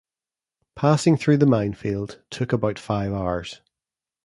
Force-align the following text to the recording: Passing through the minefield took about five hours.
Passing 0.75 1.15
through 1.15 1.37
the 1.37 1.45
minefield 1.45 2.23
took 2.31 2.51
about 2.51 2.79
five 2.79 3.13
hours. 3.13 3.61